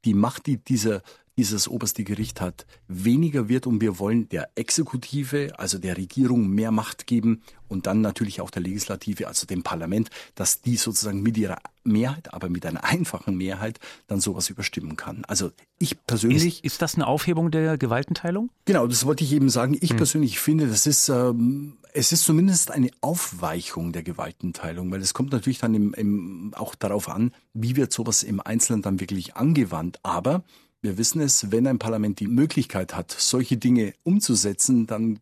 die 0.05 0.15
Macht, 0.15 0.47
die 0.47 0.57
dieser 0.57 1.03
dieses 1.39 1.69
oberste 1.69 2.05
Gericht 2.05 2.41
hat, 2.41 2.67
weniger 2.89 3.49
wird 3.49 3.67
und 3.67 3.81
wir 3.81 3.99
wollen 3.99 4.29
der 4.29 4.51
Exekutive, 4.57 5.53
also 5.57 5.79
der 5.79 5.97
Regierung, 5.97 6.49
mehr 6.49 6.73
Macht 6.73 7.07
geben 7.07 7.43
und 7.69 7.87
dann 7.87 8.01
natürlich 8.01 8.41
auch 8.41 8.51
der 8.51 8.63
Legislative, 8.63 9.29
also 9.29 9.47
dem 9.47 9.63
Parlament, 9.63 10.11
dass 10.35 10.61
die 10.61 10.77
sozusagen 10.77 11.23
mit 11.23 11.39
ihrer 11.39 11.59
Mehrheit, 11.85 12.35
aber 12.35 12.51
mit 12.51 12.67
einer 12.67 12.85
einfachen 12.85 13.37
Mehrheit 13.37 13.79
dann 14.09 14.21
sowas 14.21 14.51
überstimmen 14.51 14.97
kann. 14.97 15.25
Also 15.27 15.53
ich 15.79 15.97
persönlich. 16.07 16.59
Ist, 16.59 16.75
ist 16.75 16.83
das 16.83 16.97
eine 16.97 17.07
Aufhebung 17.07 17.51
der 17.51 17.79
Gewaltenteilung? 17.79 18.51
Genau, 18.65 18.87
das 18.89 19.07
wollte 19.07 19.23
ich 19.23 19.33
eben 19.33 19.49
sagen. 19.49 19.79
Ich 19.81 19.91
hm. 19.91 19.97
persönlich 19.97 20.41
finde, 20.41 20.67
das 20.67 20.87
ist 20.87 21.09
ähm, 21.09 21.79
es 21.93 22.13
ist 22.13 22.25
zumindest 22.25 22.71
eine 22.71 22.91
Aufweichung 23.01 23.93
der 23.93 24.03
Gewaltenteilung, 24.03 24.91
weil 24.91 25.01
es 25.01 25.15
kommt 25.15 25.33
natürlich 25.33 25.59
dann 25.59 25.75
im, 25.75 25.95
im, 25.95 26.53
auch 26.55 26.75
darauf 26.75 27.09
an, 27.09 27.33
wie 27.55 27.77
wird 27.77 27.93
sowas 27.93 28.23
im 28.23 28.41
Einzelnen 28.41 28.83
dann 28.83 29.01
wirklich 29.01 29.37
angewandt. 29.37 29.99
Aber 30.03 30.45
wir 30.89 30.97
wissen 30.97 31.21
es, 31.21 31.53
wenn 31.53 31.67
ein 31.67 31.79
Parlament 31.79 32.19
die 32.19 32.27
Möglichkeit 32.27 32.97
hat, 32.97 33.11
solche 33.13 33.59
Dinge 33.59 33.93
umzusetzen, 34.05 34.87
dann 34.87 35.21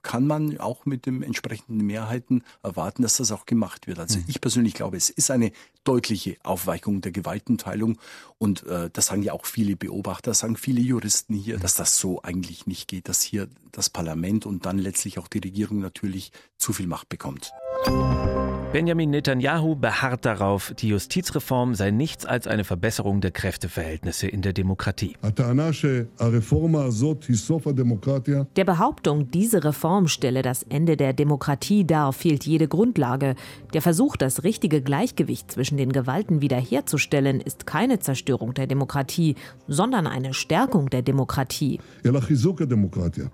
kann 0.00 0.26
man 0.26 0.58
auch 0.58 0.86
mit 0.86 1.04
den 1.04 1.22
entsprechenden 1.22 1.86
Mehrheiten 1.86 2.42
erwarten, 2.62 3.02
dass 3.02 3.18
das 3.18 3.30
auch 3.30 3.44
gemacht 3.44 3.86
wird. 3.86 3.98
Also 3.98 4.18
mhm. 4.18 4.24
ich 4.26 4.40
persönlich 4.40 4.72
glaube, 4.72 4.96
es 4.96 5.10
ist 5.10 5.30
eine 5.30 5.52
deutliche 5.84 6.36
Aufweichung 6.42 7.02
der 7.02 7.12
Gewaltenteilung 7.12 7.98
und 8.38 8.66
äh, 8.66 8.88
das 8.90 9.06
sagen 9.06 9.22
ja 9.22 9.34
auch 9.34 9.44
viele 9.44 9.76
Beobachter, 9.76 10.32
sagen 10.32 10.56
viele 10.56 10.80
Juristen 10.80 11.34
hier, 11.34 11.58
dass 11.58 11.74
das 11.74 11.98
so 11.98 12.22
eigentlich 12.22 12.66
nicht 12.66 12.88
geht, 12.88 13.08
dass 13.08 13.20
hier 13.20 13.48
das 13.70 13.90
Parlament 13.90 14.46
und 14.46 14.64
dann 14.64 14.78
letztlich 14.78 15.18
auch 15.18 15.28
die 15.28 15.38
Regierung 15.38 15.78
natürlich 15.78 16.32
zu 16.56 16.72
viel 16.72 16.86
Macht 16.86 17.10
bekommt. 17.10 17.52
Benjamin 18.72 19.10
Netanyahu 19.10 19.76
beharrt 19.76 20.24
darauf, 20.24 20.72
die 20.78 20.88
Justizreform 20.88 21.74
sei 21.74 21.90
nichts 21.90 22.24
als 22.24 22.46
eine 22.46 22.64
Verbesserung 22.64 23.20
der 23.20 23.30
Kräfteverhältnisse 23.30 24.28
in 24.28 24.40
der 24.40 24.54
Demokratie. 24.54 25.14
Der 28.56 28.64
Behauptung, 28.64 29.30
diese 29.30 29.64
Reform 29.64 30.08
stelle 30.08 30.40
das 30.40 30.62
Ende 30.62 30.96
der 30.96 31.12
Demokratie 31.12 31.86
dar, 31.86 32.14
fehlt 32.14 32.46
jede 32.46 32.66
Grundlage. 32.66 33.34
Der 33.74 33.82
Versuch, 33.82 34.16
das 34.16 34.42
richtige 34.42 34.80
Gleichgewicht 34.80 35.50
zwischen 35.50 35.76
den 35.76 35.92
Gewalten 35.92 36.40
wiederherzustellen, 36.40 37.42
ist 37.42 37.66
keine 37.66 37.98
Zerstörung 37.98 38.54
der 38.54 38.66
Demokratie, 38.66 39.34
sondern 39.68 40.06
eine 40.06 40.32
Stärkung 40.32 40.88
der 40.88 41.02
Demokratie. 41.02 41.78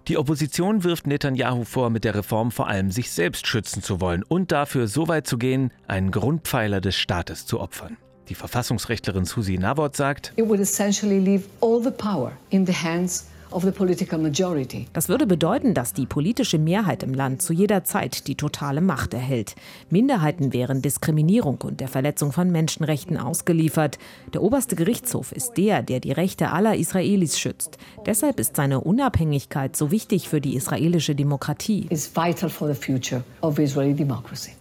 Die 0.09 0.18
Opposition 0.18 0.83
wirft 0.83 1.07
Netanyahu 1.07 1.62
vor, 1.62 1.90
mit 1.90 2.02
der 2.02 2.16
Reform 2.16 2.50
vor 2.50 2.66
allem 2.66 2.90
sich 2.90 3.12
selbst 3.12 3.47
schützen 3.47 3.85
zu 3.85 4.00
wollen 4.00 4.25
und 4.26 4.50
dafür 4.50 4.88
so 4.88 5.07
weit 5.07 5.27
zu 5.28 5.38
gehen, 5.38 5.73
einen 5.87 6.11
Grundpfeiler 6.11 6.80
des 6.80 6.97
Staates 6.97 7.47
zu 7.47 7.61
opfern. 7.61 7.97
Die 8.28 8.35
Verfassungsrechtlerin 8.35 9.25
Susi 9.25 9.58
Nawot 9.58 9.97
sagt, 9.97 10.32
It 10.37 10.49
would 10.49 10.61
essentially 10.61 11.18
leave 11.18 11.44
all 11.61 11.82
the 11.82 11.90
power 11.90 12.32
in 12.50 12.66
the 12.66 12.75
hands 12.75 13.26
das 13.50 15.08
würde 15.08 15.26
bedeuten, 15.26 15.75
dass 15.75 15.92
die 15.94 16.06
politische 16.06 16.58
Mehrheit 16.58 17.02
im 17.02 17.14
Land 17.14 17.40
zu 17.40 17.52
jeder 17.52 17.82
Zeit 17.82 18.26
die 18.26 18.35
totale 18.35 18.80
Macht 18.80 19.14
erhält. 19.14 19.54
Minderheiten 19.88 20.52
wären 20.52 20.82
Diskriminierung 20.82 21.58
und 21.62 21.80
der 21.80 21.88
Verletzung 21.88 22.32
von 22.32 22.50
Menschenrechten 22.50 23.16
ausgeliefert. 23.16 23.99
Der 24.35 24.42
oberste 24.42 24.76
Gerichtshof 24.76 25.32
ist 25.32 25.54
der, 25.54 25.82
der 25.82 26.00
die 26.00 26.12
Rechte 26.12 26.50
aller 26.50 26.76
Israelis 26.76 27.38
schützt. 27.38 27.78
Deshalb 28.04 28.38
ist 28.38 28.56
seine 28.56 28.82
Unabhängigkeit 28.82 29.76
so 29.76 29.90
wichtig 29.90 30.28
für 30.28 30.40
die 30.40 30.54
israelische 30.54 31.14
Demokratie. 31.14 31.87
Is 31.88 32.14
vital 32.14 32.50
for 32.50 32.73
the 32.73 32.78
future 32.78 33.25
of 33.40 33.58
Israeli 33.58 33.94
democracy. 33.94 34.58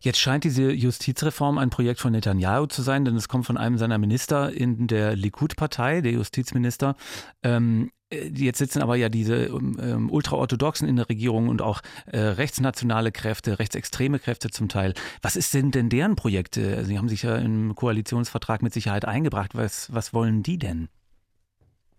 Jetzt 0.00 0.18
scheint 0.18 0.44
diese 0.44 0.72
Justizreform 0.72 1.58
ein 1.58 1.70
Projekt 1.70 2.00
von 2.00 2.12
Netanyahu 2.12 2.66
zu 2.66 2.82
sein, 2.82 3.04
denn 3.04 3.16
es 3.16 3.28
kommt 3.28 3.46
von 3.46 3.56
einem 3.56 3.78
seiner 3.78 3.98
Minister 3.98 4.52
in 4.52 4.86
der 4.86 5.16
Likud-Partei, 5.16 6.00
der 6.00 6.12
Justizminister. 6.12 6.96
Ähm, 7.42 7.90
Jetzt 8.12 8.58
sitzen 8.58 8.82
aber 8.82 8.96
ja 8.96 9.08
diese 9.08 9.46
ähm, 9.46 10.10
Ultraorthodoxen 10.10 10.86
in 10.86 10.96
der 10.96 11.08
Regierung 11.08 11.48
und 11.48 11.62
auch 11.62 11.80
äh, 12.06 12.18
rechtsnationale 12.18 13.12
Kräfte, 13.12 13.58
rechtsextreme 13.58 14.18
Kräfte 14.18 14.50
zum 14.50 14.68
Teil. 14.68 14.94
Was 15.22 15.36
ist 15.36 15.54
denn 15.54 15.70
denn 15.70 15.88
deren 15.88 16.14
Projekte? 16.14 16.84
Sie 16.84 16.98
haben 16.98 17.08
sich 17.08 17.22
ja 17.22 17.36
im 17.36 17.74
Koalitionsvertrag 17.74 18.62
mit 18.62 18.72
Sicherheit 18.72 19.04
eingebracht. 19.04 19.54
Was, 19.54 19.92
was 19.92 20.12
wollen 20.12 20.42
die 20.42 20.58
denn? 20.58 20.88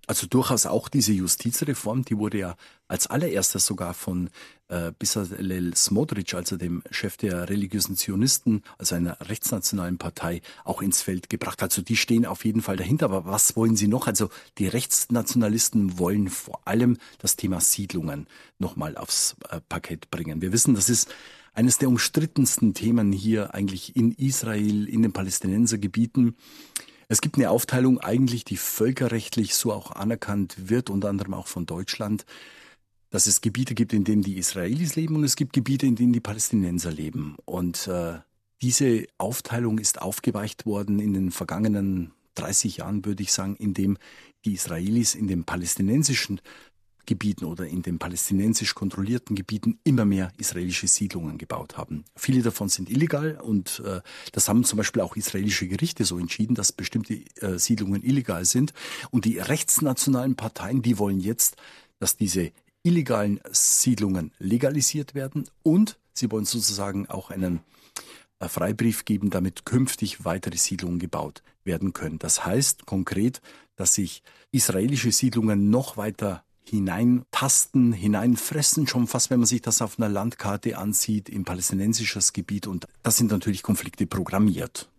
Also 0.07 0.27
durchaus 0.27 0.65
auch 0.65 0.89
diese 0.89 1.13
Justizreform, 1.13 2.05
die 2.05 2.17
wurde 2.17 2.37
ja 2.39 2.55
als 2.87 3.07
allererstes 3.07 3.65
sogar 3.65 3.93
von 3.93 4.29
äh, 4.67 4.91
Bezalel 4.97 5.75
Smotrich, 5.75 6.35
also 6.35 6.57
dem 6.57 6.83
Chef 6.91 7.17
der 7.17 7.49
religiösen 7.49 7.95
Zionisten, 7.95 8.63
also 8.77 8.95
einer 8.95 9.17
rechtsnationalen 9.21 9.97
Partei, 9.97 10.41
auch 10.63 10.81
ins 10.81 11.01
Feld 11.01 11.29
gebracht. 11.29 11.61
Also 11.63 11.81
die 11.81 11.97
stehen 11.97 12.25
auf 12.25 12.45
jeden 12.45 12.61
Fall 12.61 12.77
dahinter. 12.77 13.05
Aber 13.05 13.25
was 13.25 13.55
wollen 13.55 13.75
sie 13.75 13.87
noch? 13.87 14.07
Also 14.07 14.29
die 14.57 14.67
Rechtsnationalisten 14.67 15.97
wollen 15.97 16.29
vor 16.29 16.61
allem 16.65 16.97
das 17.19 17.35
Thema 17.35 17.59
Siedlungen 17.59 18.27
nochmal 18.59 18.97
aufs 18.97 19.35
äh, 19.49 19.59
Parkett 19.67 20.11
bringen. 20.11 20.41
Wir 20.41 20.51
wissen, 20.51 20.75
das 20.75 20.89
ist 20.89 21.09
eines 21.53 21.77
der 21.77 21.87
umstrittensten 21.87 22.73
Themen 22.73 23.11
hier 23.11 23.53
eigentlich 23.55 23.95
in 23.95 24.11
Israel, 24.11 24.87
in 24.87 25.01
den 25.01 25.13
Palästinensergebieten. 25.13 26.35
Es 27.07 27.21
gibt 27.21 27.37
eine 27.37 27.49
Aufteilung 27.49 27.99
eigentlich, 27.99 28.45
die 28.45 28.57
völkerrechtlich 28.57 29.55
so 29.55 29.71
auch 29.71 29.91
anerkannt 29.91 30.69
wird, 30.69 30.89
unter 30.89 31.09
anderem 31.09 31.33
auch 31.33 31.47
von 31.47 31.65
Deutschland, 31.65 32.25
dass 33.09 33.27
es 33.27 33.41
Gebiete 33.41 33.75
gibt, 33.75 33.93
in 33.93 34.03
denen 34.03 34.23
die 34.23 34.37
Israelis 34.37 34.95
leben 34.95 35.15
und 35.15 35.23
es 35.23 35.35
gibt 35.35 35.53
Gebiete, 35.53 35.85
in 35.85 35.95
denen 35.95 36.13
die 36.13 36.19
Palästinenser 36.19 36.91
leben. 36.91 37.37
Und 37.45 37.87
äh, 37.87 38.19
diese 38.61 39.05
Aufteilung 39.17 39.77
ist 39.77 40.01
aufgeweicht 40.01 40.65
worden 40.65 40.99
in 40.99 41.13
den 41.13 41.31
vergangenen 41.31 42.11
30 42.35 42.77
Jahren, 42.77 43.05
würde 43.05 43.23
ich 43.23 43.31
sagen, 43.31 43.55
in 43.55 43.73
dem 43.73 43.97
die 44.43 44.53
Israelis 44.53 45.15
in 45.15 45.27
dem 45.27 45.45
palästinensischen 45.45 46.41
Gebieten 47.05 47.45
oder 47.45 47.67
in 47.67 47.81
den 47.81 47.99
palästinensisch 47.99 48.75
kontrollierten 48.75 49.35
Gebieten 49.35 49.79
immer 49.83 50.05
mehr 50.05 50.31
israelische 50.37 50.87
Siedlungen 50.87 51.37
gebaut 51.37 51.77
haben. 51.77 52.05
Viele 52.15 52.41
davon 52.41 52.69
sind 52.69 52.89
illegal 52.89 53.39
und 53.41 53.81
äh, 53.85 54.01
das 54.31 54.49
haben 54.49 54.63
zum 54.63 54.77
Beispiel 54.77 55.01
auch 55.01 55.15
israelische 55.15 55.67
Gerichte 55.67 56.05
so 56.05 56.17
entschieden, 56.17 56.55
dass 56.55 56.71
bestimmte 56.71 57.15
äh, 57.41 57.57
Siedlungen 57.57 58.03
illegal 58.03 58.45
sind. 58.45 58.73
Und 59.11 59.25
die 59.25 59.39
rechtsnationalen 59.39 60.35
Parteien, 60.35 60.81
die 60.81 60.97
wollen 60.97 61.19
jetzt, 61.19 61.57
dass 61.99 62.17
diese 62.17 62.51
illegalen 62.83 63.39
Siedlungen 63.51 64.31
legalisiert 64.37 65.15
werden 65.15 65.49
und 65.63 65.97
sie 66.13 66.29
wollen 66.31 66.45
sozusagen 66.45 67.07
auch 67.09 67.31
einen 67.31 67.61
äh, 68.39 68.47
Freibrief 68.47 69.05
geben, 69.05 69.29
damit 69.29 69.65
künftig 69.65 70.25
weitere 70.25 70.57
Siedlungen 70.57 70.99
gebaut 70.99 71.41
werden 71.63 71.93
können. 71.93 72.19
Das 72.19 72.45
heißt 72.45 72.85
konkret, 72.85 73.41
dass 73.75 73.93
sich 73.95 74.23
israelische 74.51 75.11
Siedlungen 75.11 75.69
noch 75.69 75.97
weiter 75.97 76.43
hineintasten, 76.67 77.93
hineinfressen, 77.93 78.87
schon 78.87 79.07
fast, 79.07 79.29
wenn 79.29 79.39
man 79.39 79.47
sich 79.47 79.61
das 79.61 79.81
auf 79.81 79.99
einer 79.99 80.09
Landkarte 80.09 80.77
ansieht, 80.77 81.29
im 81.29 81.45
palästinensisches 81.45 82.33
Gebiet. 82.33 82.67
Und 82.67 82.87
das 83.03 83.17
sind 83.17 83.31
natürlich 83.31 83.63
Konflikte 83.63 84.07
programmiert. 84.07 84.89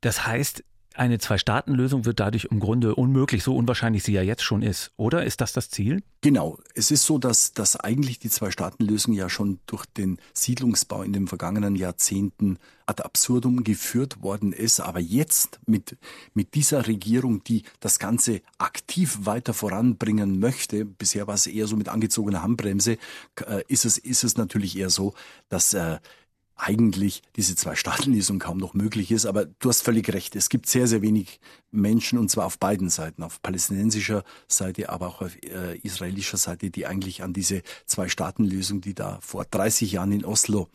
Das 0.00 0.26
heißt, 0.26 0.62
eine 0.98 1.18
Zwei-Staaten-Lösung 1.18 2.04
wird 2.04 2.20
dadurch 2.20 2.46
im 2.50 2.60
Grunde 2.60 2.94
unmöglich, 2.94 3.42
so 3.42 3.54
unwahrscheinlich 3.54 4.02
sie 4.02 4.12
ja 4.12 4.22
jetzt 4.22 4.42
schon 4.42 4.62
ist. 4.62 4.92
Oder 4.96 5.24
ist 5.24 5.40
das 5.40 5.52
das 5.52 5.70
Ziel? 5.70 6.02
Genau. 6.20 6.58
Es 6.74 6.90
ist 6.90 7.04
so, 7.04 7.18
dass, 7.18 7.52
dass 7.52 7.76
eigentlich 7.76 8.18
die 8.18 8.30
Zwei-Staaten-Lösung 8.30 9.14
ja 9.14 9.28
schon 9.28 9.60
durch 9.66 9.86
den 9.86 10.18
Siedlungsbau 10.34 11.02
in 11.02 11.12
den 11.12 11.28
vergangenen 11.28 11.76
Jahrzehnten 11.76 12.58
ad 12.86 13.02
absurdum 13.02 13.64
geführt 13.64 14.22
worden 14.22 14.52
ist. 14.52 14.80
Aber 14.80 15.00
jetzt 15.00 15.60
mit, 15.66 15.96
mit 16.34 16.54
dieser 16.54 16.86
Regierung, 16.86 17.42
die 17.44 17.64
das 17.80 17.98
Ganze 17.98 18.40
aktiv 18.58 19.20
weiter 19.22 19.54
voranbringen 19.54 20.38
möchte, 20.38 20.84
bisher 20.84 21.26
war 21.26 21.34
es 21.34 21.46
eher 21.46 21.66
so 21.66 21.76
mit 21.76 21.88
angezogener 21.88 22.42
Handbremse, 22.42 22.98
äh, 23.46 23.62
ist 23.68 23.84
es, 23.84 23.98
ist 23.98 24.24
es 24.24 24.36
natürlich 24.36 24.76
eher 24.76 24.90
so, 24.90 25.14
dass 25.48 25.74
äh, 25.74 25.98
eigentlich 26.56 27.22
diese 27.36 27.54
Zwei-Staaten-Lösung 27.54 28.38
kaum 28.38 28.56
noch 28.58 28.74
möglich 28.74 29.10
ist. 29.10 29.26
Aber 29.26 29.44
du 29.44 29.68
hast 29.68 29.82
völlig 29.82 30.12
recht. 30.12 30.34
Es 30.36 30.48
gibt 30.48 30.66
sehr, 30.66 30.86
sehr 30.86 31.02
wenig 31.02 31.40
Menschen, 31.70 32.18
und 32.18 32.30
zwar 32.30 32.46
auf 32.46 32.58
beiden 32.58 32.88
Seiten, 32.88 33.22
auf 33.22 33.42
palästinensischer 33.42 34.24
Seite, 34.48 34.88
aber 34.88 35.08
auch 35.08 35.22
auf 35.22 35.36
äh, 35.42 35.76
israelischer 35.78 36.38
Seite, 36.38 36.70
die 36.70 36.86
eigentlich 36.86 37.22
an 37.22 37.32
diese 37.32 37.62
Zwei-Staaten-Lösung, 37.84 38.80
die 38.80 38.94
da 38.94 39.18
vor 39.20 39.44
30 39.44 39.92
Jahren 39.92 40.12
in 40.12 40.24
Oslo 40.24 40.68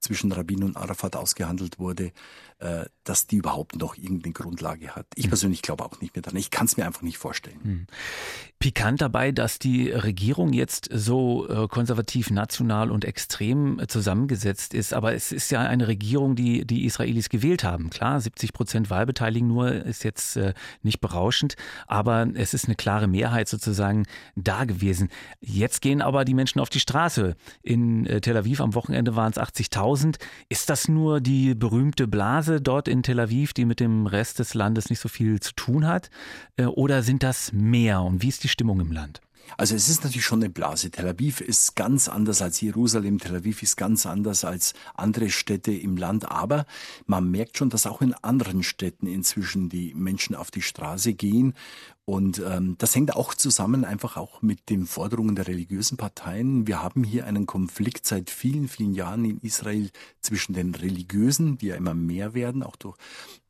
zwischen 0.00 0.32
Rabin 0.32 0.64
und 0.64 0.76
Arafat 0.76 1.14
ausgehandelt 1.14 1.78
wurde, 1.78 2.12
äh, 2.58 2.86
dass 3.04 3.26
die 3.26 3.36
überhaupt 3.36 3.76
noch 3.76 3.96
irgendeine 3.96 4.32
Grundlage 4.32 4.94
hat. 4.94 5.06
Ich 5.14 5.24
hm. 5.24 5.30
persönlich 5.30 5.62
glaube 5.62 5.84
auch 5.84 6.00
nicht 6.00 6.14
mehr 6.14 6.22
daran. 6.22 6.38
Ich 6.38 6.50
kann 6.50 6.66
es 6.66 6.76
mir 6.76 6.86
einfach 6.86 7.02
nicht 7.02 7.18
vorstellen. 7.18 7.60
Hm. 7.62 7.86
Pikant 8.58 9.00
dabei, 9.00 9.32
dass 9.32 9.58
die 9.58 9.90
Regierung 9.90 10.52
jetzt 10.52 10.88
so 10.92 11.48
äh, 11.48 11.68
konservativ, 11.68 12.30
national 12.30 12.90
und 12.90 13.04
extrem 13.04 13.78
äh, 13.78 13.86
zusammengesetzt 13.86 14.74
ist. 14.74 14.94
Aber 14.94 15.14
es 15.14 15.32
ist 15.32 15.50
ja 15.50 15.60
eine 15.60 15.88
Regierung, 15.88 16.34
die 16.34 16.66
die 16.66 16.84
Israelis 16.86 17.28
gewählt 17.28 17.64
haben. 17.64 17.90
Klar, 17.90 18.20
70 18.20 18.52
Prozent 18.52 18.90
Wahlbeteiligung 18.90 19.48
nur 19.48 19.72
ist 19.72 20.04
jetzt 20.04 20.38
nicht 20.82 21.00
berauschend, 21.00 21.56
aber 21.86 22.26
es 22.34 22.54
ist 22.54 22.66
eine 22.66 22.76
klare 22.76 23.08
Mehrheit 23.08 23.48
sozusagen 23.48 24.06
da 24.36 24.64
gewesen. 24.64 25.08
Jetzt 25.40 25.80
gehen 25.80 26.02
aber 26.02 26.24
die 26.24 26.34
Menschen 26.34 26.60
auf 26.60 26.68
die 26.68 26.80
Straße. 26.80 27.36
In 27.62 28.04
Tel 28.04 28.36
Aviv 28.36 28.60
am 28.60 28.74
Wochenende 28.74 29.16
waren 29.16 29.32
es 29.32 29.38
80.000. 29.38 29.89
1000. 29.90 30.18
Ist 30.48 30.70
das 30.70 30.88
nur 30.88 31.20
die 31.20 31.54
berühmte 31.54 32.06
Blase 32.06 32.60
dort 32.60 32.88
in 32.88 33.02
Tel 33.02 33.20
Aviv, 33.20 33.52
die 33.52 33.64
mit 33.64 33.80
dem 33.80 34.06
Rest 34.06 34.38
des 34.38 34.54
Landes 34.54 34.90
nicht 34.90 35.00
so 35.00 35.08
viel 35.08 35.40
zu 35.40 35.52
tun 35.54 35.86
hat? 35.86 36.10
Äh, 36.56 36.66
oder 36.66 37.02
sind 37.02 37.22
das 37.22 37.52
mehr? 37.52 38.02
Und 38.02 38.22
wie 38.22 38.28
ist 38.28 38.44
die 38.44 38.48
Stimmung 38.48 38.80
im 38.80 38.92
Land? 38.92 39.20
Also 39.56 39.74
es 39.74 39.88
ist 39.88 40.04
natürlich 40.04 40.24
schon 40.24 40.42
eine 40.42 40.50
Blase. 40.50 40.90
Tel 40.90 41.08
Aviv 41.08 41.40
ist 41.40 41.76
ganz 41.76 42.08
anders 42.08 42.42
als 42.42 42.60
Jerusalem. 42.60 43.18
Tel 43.18 43.36
Aviv 43.36 43.62
ist 43.62 43.76
ganz 43.76 44.06
anders 44.06 44.44
als 44.44 44.74
andere 44.94 45.30
Städte 45.30 45.72
im 45.72 45.96
Land. 45.96 46.30
Aber 46.30 46.66
man 47.06 47.30
merkt 47.30 47.58
schon, 47.58 47.70
dass 47.70 47.86
auch 47.86 48.00
in 48.00 48.14
anderen 48.14 48.62
Städten 48.62 49.06
inzwischen 49.06 49.68
die 49.68 49.94
Menschen 49.94 50.34
auf 50.34 50.50
die 50.50 50.62
Straße 50.62 51.14
gehen. 51.14 51.54
Und 52.04 52.42
ähm, 52.44 52.76
das 52.78 52.94
hängt 52.94 53.14
auch 53.14 53.34
zusammen 53.34 53.84
einfach 53.84 54.16
auch 54.16 54.42
mit 54.42 54.68
den 54.68 54.86
Forderungen 54.86 55.36
der 55.36 55.46
religiösen 55.46 55.96
Parteien. 55.96 56.66
Wir 56.66 56.82
haben 56.82 57.04
hier 57.04 57.26
einen 57.26 57.46
Konflikt 57.46 58.06
seit 58.06 58.30
vielen, 58.30 58.66
vielen 58.66 58.94
Jahren 58.94 59.24
in 59.24 59.38
Israel 59.40 59.90
zwischen 60.20 60.54
den 60.54 60.74
Religiösen, 60.74 61.58
die 61.58 61.66
ja 61.66 61.76
immer 61.76 61.94
mehr 61.94 62.34
werden, 62.34 62.62
auch 62.62 62.76
durch 62.76 62.96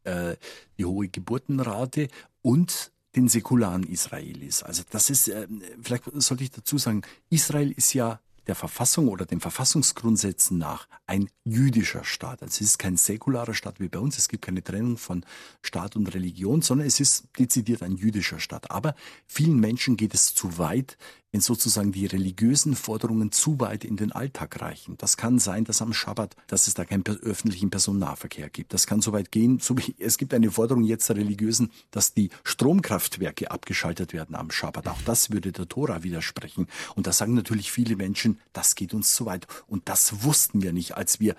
äh, 0.04 0.36
die 0.78 0.84
hohe 0.84 1.08
Geburtenrate, 1.08 2.08
und 2.42 2.92
den 3.16 3.28
säkularen 3.28 3.84
Israelis. 3.84 4.62
Also 4.62 4.82
das 4.90 5.10
ist, 5.10 5.28
äh, 5.28 5.48
vielleicht 5.82 6.04
sollte 6.14 6.44
ich 6.44 6.50
dazu 6.50 6.78
sagen, 6.78 7.02
Israel 7.28 7.72
ist 7.72 7.92
ja 7.92 8.20
der 8.46 8.54
Verfassung 8.54 9.08
oder 9.08 9.26
den 9.26 9.40
Verfassungsgrundsätzen 9.40 10.58
nach 10.58 10.88
ein 11.06 11.28
jüdischer 11.44 12.04
Staat. 12.04 12.42
Also 12.42 12.64
es 12.64 12.72
ist 12.72 12.78
kein 12.78 12.96
säkularer 12.96 13.54
Staat 13.54 13.80
wie 13.80 13.88
bei 13.88 13.98
uns. 13.98 14.18
Es 14.18 14.28
gibt 14.28 14.44
keine 14.44 14.62
Trennung 14.62 14.96
von 14.96 15.24
Staat 15.62 15.94
und 15.94 16.12
Religion, 16.14 16.62
sondern 16.62 16.86
es 16.86 17.00
ist 17.00 17.28
dezidiert 17.38 17.82
ein 17.82 17.96
jüdischer 17.96 18.40
Staat. 18.40 18.70
Aber 18.70 18.94
vielen 19.26 19.60
Menschen 19.60 19.96
geht 19.96 20.14
es 20.14 20.34
zu 20.34 20.58
weit, 20.58 20.96
wenn 21.32 21.40
sozusagen 21.40 21.92
die 21.92 22.06
religiösen 22.06 22.74
Forderungen 22.74 23.32
zu 23.32 23.60
weit 23.60 23.84
in 23.84 23.96
den 23.96 24.12
Alltag 24.12 24.60
reichen. 24.60 24.96
Das 24.98 25.16
kann 25.16 25.38
sein, 25.38 25.64
dass 25.64 25.82
am 25.82 25.92
Schabbat, 25.92 26.34
dass 26.46 26.66
es 26.66 26.74
da 26.74 26.84
keinen 26.84 27.04
öffentlichen 27.06 27.70
Personennahverkehr 27.70 28.50
gibt. 28.50 28.72
Das 28.72 28.86
kann 28.86 29.00
so 29.00 29.12
weit 29.12 29.30
gehen, 29.30 29.60
so 29.60 29.76
wie 29.78 29.94
es 29.98 30.18
gibt 30.18 30.34
eine 30.34 30.50
Forderung 30.50 30.82
jetzt 30.84 31.08
der 31.08 31.16
Religiösen, 31.16 31.70
dass 31.90 32.14
die 32.14 32.30
Stromkraftwerke 32.44 33.50
abgeschaltet 33.50 34.12
werden 34.12 34.34
am 34.34 34.50
Schabbat. 34.50 34.88
Auch 34.88 35.02
das 35.04 35.30
würde 35.30 35.52
der 35.52 35.68
Tora 35.68 36.02
widersprechen. 36.02 36.66
Und 36.96 37.06
da 37.06 37.12
sagen 37.12 37.34
natürlich 37.34 37.70
viele 37.70 37.96
Menschen, 37.96 38.40
das 38.52 38.74
geht 38.74 38.94
uns 38.94 39.14
zu 39.14 39.26
weit. 39.26 39.46
Und 39.66 39.88
das 39.88 40.24
wussten 40.24 40.62
wir 40.62 40.72
nicht, 40.72 40.96
als 40.96 41.20
wir 41.20 41.36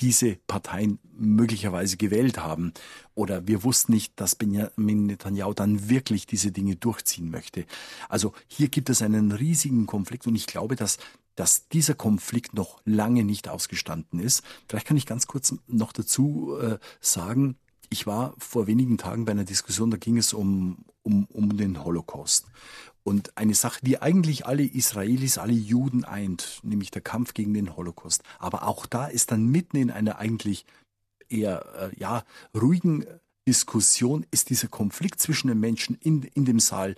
diese 0.00 0.36
Parteien 0.46 0.98
möglicherweise 1.16 1.96
gewählt 1.96 2.38
haben. 2.38 2.72
Oder 3.14 3.46
wir 3.46 3.62
wussten 3.62 3.92
nicht, 3.92 4.18
dass 4.20 4.34
Benjamin 4.34 5.06
Netanyahu 5.06 5.54
dann 5.54 5.88
wirklich 5.88 6.26
diese 6.26 6.52
Dinge 6.52 6.76
durchziehen 6.76 7.30
möchte. 7.30 7.64
Also 8.08 8.32
hier 8.48 8.68
gibt 8.68 8.90
es 8.90 9.02
einen 9.02 9.32
riesigen 9.32 9.86
Konflikt 9.86 10.26
und 10.26 10.34
ich 10.34 10.46
glaube, 10.46 10.76
dass 10.76 10.98
dass 11.36 11.68
dieser 11.68 11.94
Konflikt 11.94 12.54
noch 12.54 12.80
lange 12.84 13.24
nicht 13.24 13.48
ausgestanden 13.48 14.20
ist. 14.20 14.44
Vielleicht 14.68 14.86
kann 14.86 14.96
ich 14.96 15.04
ganz 15.04 15.26
kurz 15.26 15.52
noch 15.66 15.92
dazu 15.92 16.56
äh, 16.60 16.78
sagen, 17.00 17.56
ich 17.90 18.06
war 18.06 18.34
vor 18.38 18.66
wenigen 18.66 18.98
Tagen 18.98 19.24
bei 19.24 19.32
einer 19.32 19.44
Diskussion, 19.44 19.90
da 19.90 19.96
ging 19.96 20.16
es 20.16 20.32
um, 20.32 20.84
um, 21.02 21.26
um 21.26 21.56
den 21.56 21.84
Holocaust. 21.84 22.46
Und 23.04 23.36
eine 23.36 23.54
Sache, 23.54 23.80
die 23.82 24.00
eigentlich 24.00 24.46
alle 24.46 24.64
Israelis, 24.64 25.38
alle 25.38 25.52
Juden 25.52 26.04
eint, 26.04 26.60
nämlich 26.62 26.90
der 26.90 27.02
Kampf 27.02 27.34
gegen 27.34 27.52
den 27.52 27.76
Holocaust. 27.76 28.22
Aber 28.38 28.66
auch 28.66 28.86
da 28.86 29.06
ist 29.06 29.30
dann 29.30 29.46
mitten 29.46 29.76
in 29.76 29.90
einer 29.90 30.18
eigentlich 30.18 30.64
eher 31.28 31.92
äh, 31.92 32.00
ja 32.00 32.24
ruhigen 32.54 33.04
Diskussion 33.46 34.24
ist 34.30 34.48
dieser 34.48 34.68
Konflikt 34.68 35.20
zwischen 35.20 35.48
den 35.48 35.60
Menschen 35.60 35.96
in, 36.00 36.22
in 36.22 36.46
dem 36.46 36.60
Saal 36.60 36.96